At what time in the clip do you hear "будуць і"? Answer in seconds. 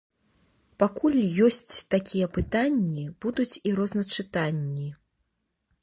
3.27-3.79